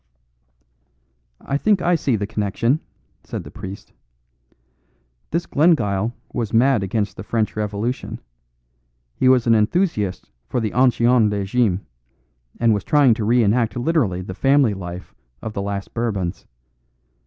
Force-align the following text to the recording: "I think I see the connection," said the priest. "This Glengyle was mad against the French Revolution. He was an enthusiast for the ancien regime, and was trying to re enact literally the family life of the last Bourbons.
"I 1.41 1.59
think 1.59 1.79
I 1.79 1.93
see 1.93 2.15
the 2.15 2.25
connection," 2.25 2.79
said 3.23 3.43
the 3.43 3.51
priest. 3.51 3.93
"This 5.29 5.45
Glengyle 5.45 6.13
was 6.33 6.51
mad 6.55 6.81
against 6.81 7.17
the 7.17 7.23
French 7.23 7.55
Revolution. 7.55 8.19
He 9.15 9.29
was 9.29 9.45
an 9.45 9.53
enthusiast 9.53 10.31
for 10.47 10.59
the 10.59 10.73
ancien 10.73 11.29
regime, 11.29 11.85
and 12.59 12.73
was 12.73 12.83
trying 12.83 13.13
to 13.13 13.23
re 13.25 13.43
enact 13.43 13.75
literally 13.75 14.21
the 14.23 14.33
family 14.33 14.73
life 14.73 15.13
of 15.39 15.53
the 15.53 15.61
last 15.61 15.93
Bourbons. 15.93 16.47